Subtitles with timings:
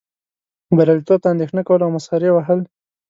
[0.77, 2.59] بریالیتوب ته اندیښنه کول او مسخرې وهل.